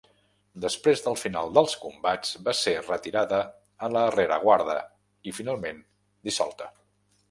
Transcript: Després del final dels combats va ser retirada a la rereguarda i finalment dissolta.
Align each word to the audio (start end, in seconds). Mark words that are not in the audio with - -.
Després 0.61 1.03
del 1.07 1.17
final 1.23 1.53
dels 1.57 1.75
combats 1.83 2.33
va 2.49 2.55
ser 2.61 2.75
retirada 2.87 3.43
a 3.89 3.93
la 3.99 4.09
rereguarda 4.19 4.79
i 5.33 5.39
finalment 5.43 5.83
dissolta. 6.31 6.77